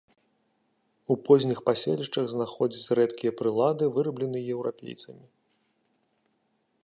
У 1.15 1.17
позніх 1.27 1.59
паселішчах 1.67 2.25
знаходзяць 2.31 2.91
рэдкія 2.99 3.31
прылады, 3.41 3.83
вырабленыя 3.97 4.45
еўрапейцамі. 4.57 5.25